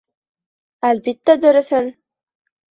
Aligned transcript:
—Әлбиттә, 0.89 1.37
дөрөҫөн. 1.45 1.95